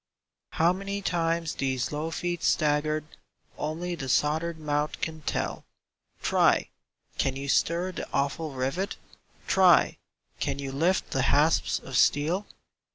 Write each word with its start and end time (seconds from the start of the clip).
How 0.53 0.73
many 0.73 1.03
times 1.03 1.53
these 1.53 1.91
low 1.91 2.09
feet 2.09 2.41
staggered, 2.41 3.05
Only 3.55 3.93
the 3.93 4.09
soldered 4.09 4.57
mouth 4.57 4.99
can 4.99 5.21
tell; 5.21 5.63
Try! 6.23 6.69
can 7.19 7.35
you 7.35 7.47
stir 7.47 7.91
the 7.91 8.11
awful 8.11 8.49
rivet? 8.49 8.95
Try! 9.45 9.99
can 10.39 10.57
you 10.57 10.71
lift 10.71 11.11
the 11.11 11.21
hasps 11.29 11.77
of 11.77 11.95
steel? 11.95 12.47